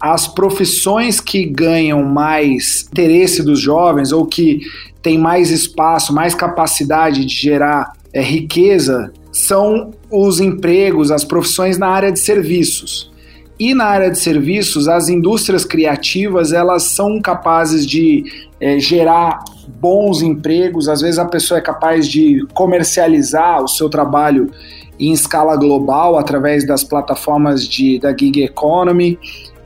as 0.00 0.26
profissões 0.26 1.20
que 1.20 1.44
ganham 1.44 2.02
mais 2.02 2.88
interesse 2.90 3.42
dos 3.42 3.60
jovens 3.60 4.10
ou 4.10 4.24
que 4.24 4.60
têm 5.02 5.18
mais 5.18 5.50
espaço, 5.50 6.14
mais 6.14 6.34
capacidade 6.34 7.26
de 7.26 7.34
gerar 7.34 7.92
é, 8.10 8.22
riqueza, 8.22 9.12
são 9.36 9.90
os 10.10 10.40
empregos, 10.40 11.10
as 11.10 11.22
profissões 11.22 11.76
na 11.76 11.88
área 11.88 12.10
de 12.10 12.18
serviços. 12.18 13.12
E 13.58 13.74
na 13.74 13.84
área 13.84 14.10
de 14.10 14.18
serviços, 14.18 14.88
as 14.88 15.10
indústrias 15.10 15.62
criativas 15.62 16.52
elas 16.52 16.84
são 16.84 17.20
capazes 17.20 17.86
de 17.86 18.24
é, 18.58 18.78
gerar 18.78 19.44
bons 19.78 20.22
empregos. 20.22 20.88
Às 20.88 21.02
vezes 21.02 21.18
a 21.18 21.26
pessoa 21.26 21.58
é 21.58 21.60
capaz 21.60 22.08
de 22.08 22.46
comercializar 22.54 23.62
o 23.62 23.68
seu 23.68 23.90
trabalho 23.90 24.50
em 24.98 25.12
escala 25.12 25.54
global 25.54 26.18
através 26.18 26.66
das 26.66 26.82
plataformas 26.82 27.68
de, 27.68 27.98
da 27.98 28.16
gig 28.16 28.42
economy. 28.42 29.18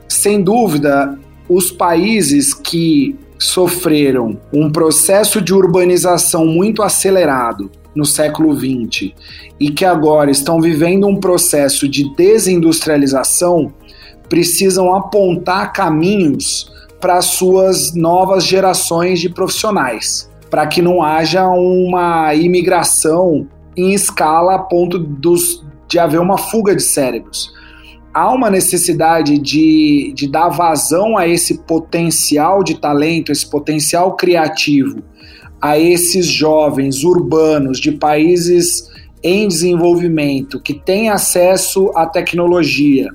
Sem 0.05 0.41
dúvida, 0.41 1.17
os 1.47 1.71
países 1.71 2.53
que 2.53 3.15
sofreram 3.39 4.37
um 4.53 4.69
processo 4.69 5.41
de 5.41 5.53
urbanização 5.53 6.45
muito 6.45 6.83
acelerado 6.83 7.71
no 7.95 8.05
século 8.05 8.55
XX 8.55 9.13
e 9.59 9.69
que 9.69 9.85
agora 9.85 10.31
estão 10.31 10.61
vivendo 10.61 11.07
um 11.07 11.19
processo 11.19 11.87
de 11.87 12.13
desindustrialização 12.15 13.73
precisam 14.31 14.95
apontar 14.95 15.73
caminhos 15.73 16.71
para 17.01 17.21
suas 17.21 17.93
novas 17.93 18.45
gerações 18.45 19.19
de 19.19 19.27
profissionais, 19.27 20.31
para 20.49 20.65
que 20.67 20.81
não 20.81 21.03
haja 21.03 21.49
uma 21.49 22.33
imigração 22.33 23.47
em 23.75 23.93
escala 23.93 24.55
a 24.55 24.59
ponto 24.59 24.97
dos, 24.97 25.65
de 25.87 25.99
haver 25.99 26.21
uma 26.21 26.37
fuga 26.37 26.73
de 26.73 26.81
cérebros. 26.81 27.51
Há 28.13 28.31
uma 28.31 28.49
necessidade 28.49 29.37
de, 29.37 30.13
de 30.15 30.27
dar 30.27 30.49
vazão 30.49 31.17
a 31.17 31.27
esse 31.27 31.59
potencial 31.59 32.63
de 32.63 32.75
talento, 32.75 33.31
esse 33.31 33.49
potencial 33.49 34.15
criativo, 34.15 35.01
a 35.61 35.77
esses 35.77 36.25
jovens 36.25 37.03
urbanos 37.03 37.79
de 37.79 37.91
países 37.91 38.89
em 39.23 39.47
desenvolvimento 39.47 40.59
que 40.59 40.73
têm 40.73 41.09
acesso 41.09 41.91
à 41.95 42.05
tecnologia, 42.07 43.07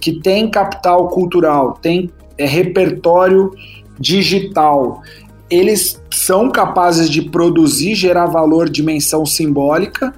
que 0.00 0.20
tem 0.20 0.50
capital 0.50 1.08
cultural, 1.08 1.78
tem 1.80 2.10
é, 2.36 2.44
repertório 2.44 3.52
digital, 3.98 5.00
eles 5.48 6.02
são 6.10 6.50
capazes 6.50 7.08
de 7.08 7.22
produzir, 7.22 7.94
gerar 7.94 8.26
valor, 8.26 8.68
dimensão 8.68 9.24
simbólica, 9.24 10.12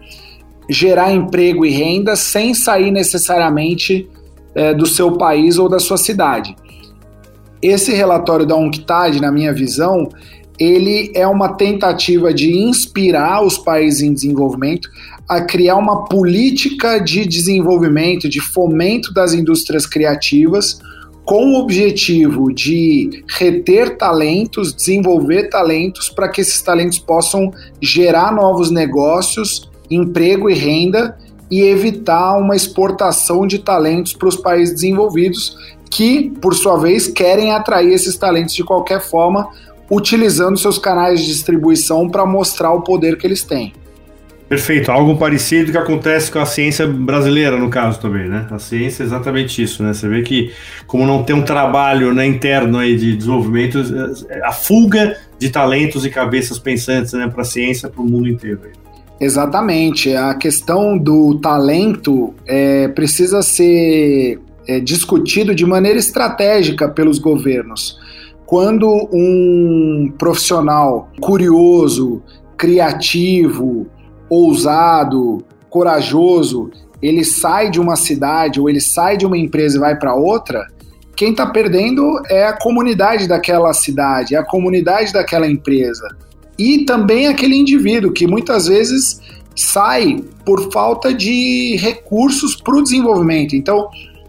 gerar 0.71 1.13
emprego 1.13 1.67
e 1.67 1.71
renda 1.71 2.17
sem 2.17 2.55
sair 2.55 2.91
necessariamente 2.91 4.09
é, 4.55 4.73
do 4.73 4.87
seu 4.87 5.19
país 5.19 5.59
ou 5.59 5.69
da 5.69 5.79
sua 5.79 5.99
cidade. 5.99 6.57
Esse 7.61 7.93
relatório 7.93 8.47
da 8.47 8.55
UNCTAD, 8.55 9.21
na 9.21 9.33
minha 9.33 9.53
visão, 9.53 10.09
ele 10.59 11.11
é 11.15 11.27
uma 11.27 11.55
tentativa 11.55 12.33
de 12.33 12.57
inspirar 12.57 13.45
os 13.45 13.59
países 13.59 14.03
em 14.03 14.13
desenvolvimento 14.13 14.89
a 15.29 15.41
criar 15.41 15.77
uma 15.77 16.05
política 16.05 16.99
de 16.99 17.27
desenvolvimento, 17.27 18.29
de 18.29 18.41
fomento 18.41 19.13
das 19.13 19.33
indústrias 19.33 19.87
criativas, 19.87 20.79
com 21.25 21.53
o 21.53 21.61
objetivo 21.61 22.53
de 22.53 23.25
reter 23.27 23.97
talentos, 23.97 24.75
desenvolver 24.75 25.49
talentos 25.49 26.11
para 26.11 26.29
que 26.29 26.43
esses 26.43 26.61
talentos 26.61 26.99
possam 26.99 27.51
gerar 27.81 28.33
novos 28.33 28.71
negócios, 28.71 29.71
emprego 29.91 30.51
e 30.51 30.55
renda 30.55 31.17
e 31.51 31.63
evitar 31.63 32.37
uma 32.37 32.55
exportação 32.55 33.47
de 33.47 33.59
talentos 33.59 34.13
para 34.13 34.29
os 34.29 34.37
países 34.37 34.75
desenvolvidos 34.75 35.57
que, 35.91 36.31
por 36.43 36.55
sua 36.55 36.77
vez, 36.77 37.07
querem 37.07 37.53
atrair 37.53 37.93
esses 37.93 38.17
talentos 38.17 38.55
de 38.55 38.65
qualquer 38.65 39.01
forma, 39.01 39.49
utilizando 39.91 40.59
seus 40.59 40.79
canais 40.79 41.21
de 41.21 41.27
distribuição 41.27 42.09
para 42.09 42.25
mostrar 42.25 42.73
o 42.73 42.83
poder 42.83 43.17
que 43.17 43.27
eles 43.27 43.43
têm. 43.43 43.73
Perfeito, 44.49 44.93
algo 44.93 45.17
parecido 45.17 45.73
que 45.73 45.79
acontece 45.79 46.31
com 46.31 46.39
a 46.39 46.45
ciência 46.45 46.87
brasileira, 46.87 47.57
no 47.57 47.71
caso 47.71 47.99
também, 47.99 48.29
né? 48.29 48.47
A 48.51 48.59
ciência 48.59 49.03
é 49.03 49.07
exatamente 49.07 49.63
isso, 49.63 49.83
né? 49.83 49.95
Você 49.95 50.07
vê 50.07 50.23
que, 50.23 50.53
como 50.87 51.07
não 51.07 51.23
tem 51.23 51.35
um 51.35 51.43
trabalho 51.43 52.13
né, 52.13 52.27
interno 52.27 52.79
aí 52.79 52.95
de 52.95 53.17
desenvolvimento, 53.17 53.83
a 54.45 54.53
fuga 54.53 55.17
de 55.39 55.49
talentos 55.49 56.05
e 56.05 56.11
cabeças 56.11 56.59
pensantes 56.59 57.15
né, 57.15 57.27
para 57.27 57.41
a 57.41 57.45
ciência, 57.45 57.89
para 57.89 58.03
o 58.03 58.05
mundo 58.05 58.29
inteiro. 58.29 58.61
Exatamente, 59.19 60.15
a 60.15 60.35
questão 60.35 60.99
do 60.99 61.39
talento 61.39 62.35
é, 62.47 62.89
precisa 62.89 63.41
ser 63.41 64.39
é, 64.69 64.79
discutido 64.79 65.55
de 65.55 65.65
maneira 65.65 65.99
estratégica 65.99 66.89
pelos 66.89 67.19
governos. 67.19 67.99
Quando 68.47 68.87
um 69.13 70.13
profissional 70.19 71.11
curioso, 71.21 72.23
criativo, 72.57 73.87
ousado, 74.29 75.45
corajoso, 75.71 76.71
ele 77.03 77.25
sai 77.25 77.71
de 77.71 77.81
uma 77.81 77.97
cidade 77.97 78.61
ou 78.61 78.69
ele 78.69 78.81
sai 78.81 79.17
de 79.17 79.27
uma 79.27 79.37
empresa 79.37 79.77
e 79.77 79.81
vai 79.81 79.97
para 79.99 80.15
outra, 80.15 80.67
quem 81.17 81.31
está 81.31 81.47
perdendo 81.47 82.21
é 82.29 82.47
a 82.47 82.53
comunidade 82.53 83.29
daquela 83.29 83.73
cidade, 83.73 84.35
é 84.35 84.39
a 84.39 84.45
comunidade 84.45 85.13
daquela 85.13 85.47
empresa. 85.47 86.09
E 86.59 86.85
também 86.85 87.27
aquele 87.27 87.57
indivíduo 87.57 88.13
que 88.13 88.27
muitas 88.27 88.67
vezes 88.67 89.21
sai 89.55 90.23
por 90.45 90.73
falta 90.73 91.13
de 91.13 91.77
recursos 91.77 92.57
para 92.57 92.77
o 92.77 92.83
desenvolvimento. 92.83 93.55
Então, 93.55 93.89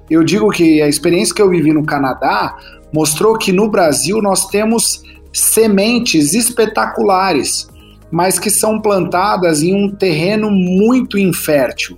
eu 0.10 0.24
digo 0.24 0.50
que 0.50 0.82
a 0.82 0.88
experiência 0.88 1.34
que 1.34 1.42
eu 1.42 1.50
vivi 1.50 1.74
no 1.74 1.84
Canadá 1.84 2.56
mostrou 2.96 3.38
que 3.38 3.52
no 3.52 3.70
Brasil 3.70 4.22
nós 4.22 4.48
temos 4.48 5.04
sementes 5.32 6.34
espetaculares 6.34 7.68
mas 8.16 8.40
que 8.40 8.50
são 8.50 8.80
plantadas 8.80 9.62
em 9.62 9.74
um 9.74 9.90
terreno 9.90 10.50
muito 10.50 11.18
infértil. 11.18 11.98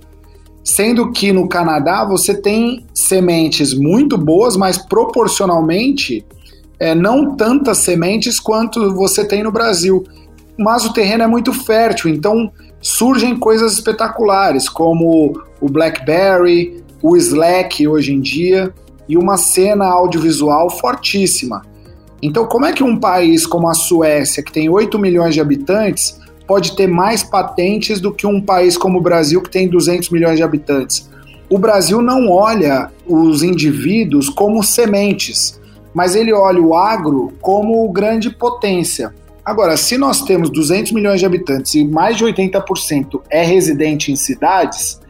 Sendo 0.64 1.12
que 1.12 1.32
no 1.32 1.48
Canadá 1.48 2.04
você 2.04 2.34
tem 2.34 2.84
sementes 2.92 3.72
muito 3.72 4.18
boas, 4.18 4.56
mas 4.56 4.76
proporcionalmente 4.76 6.26
é, 6.78 6.94
não 6.94 7.36
tantas 7.36 7.78
sementes 7.78 8.40
quanto 8.40 8.94
você 8.94 9.24
tem 9.24 9.44
no 9.44 9.52
Brasil. 9.52 10.04
Mas 10.58 10.84
o 10.84 10.92
terreno 10.92 11.22
é 11.22 11.26
muito 11.26 11.52
fértil, 11.52 12.10
então 12.10 12.50
surgem 12.80 13.38
coisas 13.38 13.74
espetaculares, 13.74 14.68
como 14.68 15.40
o 15.60 15.68
Blackberry, 15.68 16.82
o 17.00 17.16
Slack 17.16 17.86
hoje 17.86 18.12
em 18.12 18.20
dia, 18.20 18.74
e 19.08 19.16
uma 19.16 19.36
cena 19.36 19.86
audiovisual 19.86 20.68
fortíssima. 20.70 21.62
Então, 22.20 22.46
como 22.46 22.66
é 22.66 22.72
que 22.72 22.82
um 22.82 22.98
país 22.98 23.46
como 23.46 23.68
a 23.68 23.74
Suécia, 23.74 24.42
que 24.42 24.52
tem 24.52 24.68
8 24.68 24.98
milhões 24.98 25.34
de 25.34 25.40
habitantes, 25.40 26.20
pode 26.46 26.74
ter 26.74 26.86
mais 26.86 27.22
patentes 27.22 28.00
do 28.00 28.12
que 28.12 28.26
um 28.26 28.40
país 28.40 28.76
como 28.76 28.98
o 28.98 29.02
Brasil, 29.02 29.40
que 29.40 29.50
tem 29.50 29.68
200 29.68 30.10
milhões 30.10 30.36
de 30.36 30.42
habitantes? 30.42 31.08
O 31.48 31.58
Brasil 31.58 32.02
não 32.02 32.28
olha 32.28 32.90
os 33.06 33.42
indivíduos 33.42 34.28
como 34.28 34.62
sementes, 34.62 35.60
mas 35.94 36.14
ele 36.14 36.32
olha 36.32 36.60
o 36.60 36.74
agro 36.74 37.32
como 37.40 37.88
grande 37.90 38.30
potência. 38.30 39.14
Agora, 39.44 39.76
se 39.78 39.96
nós 39.96 40.20
temos 40.22 40.50
200 40.50 40.92
milhões 40.92 41.20
de 41.20 41.26
habitantes 41.26 41.74
e 41.74 41.84
mais 41.84 42.18
de 42.18 42.24
80% 42.24 43.22
é 43.30 43.42
residente 43.42 44.12
em 44.12 44.16
cidades, 44.16 45.00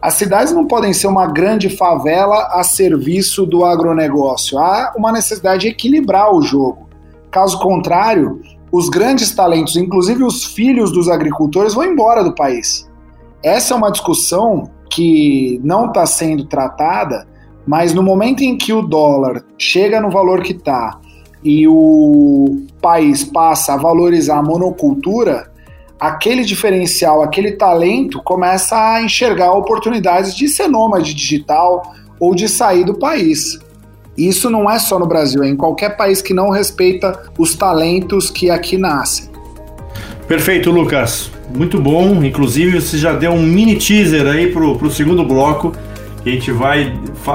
as 0.00 0.14
cidades 0.14 0.52
não 0.52 0.66
podem 0.66 0.92
ser 0.92 1.08
uma 1.08 1.26
grande 1.26 1.68
favela 1.68 2.48
a 2.52 2.62
serviço 2.62 3.44
do 3.44 3.64
agronegócio. 3.64 4.58
Há 4.58 4.94
uma 4.96 5.10
necessidade 5.10 5.62
de 5.62 5.68
equilibrar 5.68 6.32
o 6.32 6.40
jogo. 6.40 6.88
Caso 7.30 7.58
contrário, 7.58 8.40
os 8.70 8.88
grandes 8.88 9.34
talentos, 9.34 9.76
inclusive 9.76 10.22
os 10.22 10.44
filhos 10.44 10.92
dos 10.92 11.08
agricultores, 11.08 11.74
vão 11.74 11.84
embora 11.84 12.22
do 12.22 12.34
país. 12.34 12.88
Essa 13.42 13.74
é 13.74 13.76
uma 13.76 13.90
discussão 13.90 14.70
que 14.90 15.60
não 15.64 15.86
está 15.86 16.06
sendo 16.06 16.44
tratada, 16.46 17.26
mas 17.66 17.92
no 17.92 18.02
momento 18.02 18.42
em 18.42 18.56
que 18.56 18.72
o 18.72 18.82
dólar 18.82 19.44
chega 19.58 20.00
no 20.00 20.10
valor 20.10 20.42
que 20.42 20.52
está 20.52 20.98
e 21.42 21.66
o 21.68 22.62
país 22.80 23.24
passa 23.24 23.74
a 23.74 23.76
valorizar 23.76 24.38
a 24.38 24.42
monocultura, 24.42 25.50
aquele 25.98 26.44
diferencial, 26.44 27.22
aquele 27.22 27.52
talento 27.52 28.22
começa 28.22 28.76
a 28.76 29.02
enxergar 29.02 29.52
oportunidades 29.52 30.34
de 30.34 30.48
ser 30.48 30.68
nômade 30.68 31.14
digital 31.14 31.94
ou 32.20 32.34
de 32.34 32.48
sair 32.48 32.84
do 32.84 32.94
país. 32.94 33.58
Isso 34.16 34.50
não 34.50 34.68
é 34.68 34.78
só 34.78 34.98
no 34.98 35.06
Brasil, 35.06 35.44
é 35.44 35.48
em 35.48 35.56
qualquer 35.56 35.96
país 35.96 36.20
que 36.20 36.34
não 36.34 36.50
respeita 36.50 37.30
os 37.38 37.54
talentos 37.54 38.30
que 38.30 38.50
aqui 38.50 38.76
nascem. 38.76 39.28
Perfeito, 40.26 40.70
Lucas. 40.70 41.30
Muito 41.54 41.80
bom. 41.80 42.22
Inclusive, 42.22 42.80
você 42.80 42.98
já 42.98 43.12
deu 43.12 43.30
um 43.30 43.42
mini 43.42 43.76
teaser 43.76 44.26
aí 44.26 44.52
pro, 44.52 44.76
pro 44.76 44.90
segundo 44.90 45.24
bloco, 45.24 45.72
que 46.22 46.28
a 46.28 46.32
gente 46.32 46.50
vai 46.50 46.92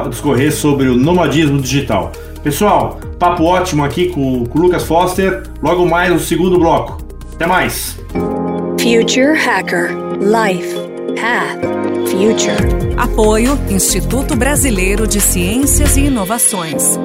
discorrer 0.09 0.53
sobre 0.53 0.89
o 0.89 0.95
nomadismo 0.95 1.59
digital. 1.59 2.11
Pessoal, 2.43 2.99
papo 3.17 3.43
ótimo 3.43 3.83
aqui 3.83 4.09
com, 4.09 4.45
com 4.45 4.59
o 4.59 4.61
Lucas 4.61 4.83
Foster. 4.83 5.43
Logo 5.61 5.87
mais 5.87 6.11
no 6.11 6.19
segundo 6.19 6.59
bloco. 6.59 6.97
Até 7.33 7.47
mais! 7.47 7.97
Future 8.83 9.33
Hacker 9.33 9.91
Life 10.19 10.75
Path 11.15 11.61
Future. 12.09 12.97
Apoio 12.97 13.57
Instituto 13.71 14.35
Brasileiro 14.35 15.07
de 15.07 15.21
Ciências 15.21 15.95
e 15.95 16.07
Inovações. 16.07 16.99